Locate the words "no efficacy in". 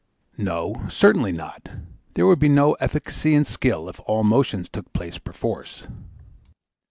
2.49-3.45